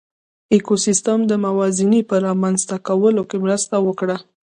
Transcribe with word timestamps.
ایکوسېسټم 0.53 1.19
د 1.27 1.33
موازنې 1.45 2.01
په 2.09 2.15
رامنځ 2.25 2.59
ته 2.69 2.75
کولو 2.87 3.23
کې 3.29 3.37
مرسته 3.43 3.75
وکړه. 3.85 4.17